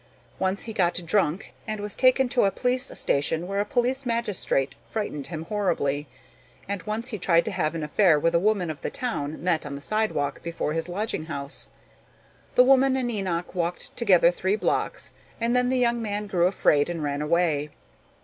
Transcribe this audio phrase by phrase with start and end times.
[0.39, 4.73] Once he got drunk and was taken to a police station where a police magistrate
[4.89, 6.07] frightened him horribly,
[6.67, 9.63] and once he tried to have an affair with a woman of the town met
[9.63, 11.69] on the sidewalk before his lodging house.
[12.55, 16.89] The woman and Enoch walked together three blocks and then the young man grew afraid
[16.89, 17.69] and ran away.